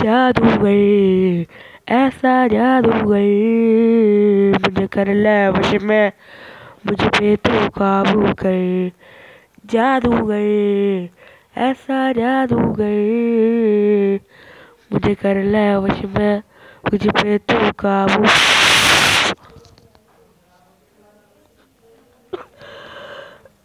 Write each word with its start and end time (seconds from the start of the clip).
जादूगर, 0.00 1.94
ऐसा 1.94 2.46
जादूगर। 2.46 4.58
मुझे 4.58 4.86
कर 4.86 5.06
ले 5.06 5.48
वश 5.48 5.82
में, 5.82 6.12
मुझ 6.86 7.02
पे 7.02 7.36
तू 7.36 7.68
काबू 7.68 8.22
कर। 8.22 8.90
जादूगर, 9.66 11.08
ऐसा 11.56 12.12
जादूगर। 12.12 14.20
मुझे 14.92 15.14
कर 15.14 15.36
ले 15.36 15.76
वश 15.76 16.02
में, 16.18 16.42
मुझ 16.92 17.08
पे 17.08 17.38
तू 17.38 17.72
काबू 17.78 18.24